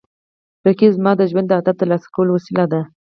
[0.65, 2.81] رقیب زما د ژوند د هدف ترلاسه کولو وسیله ده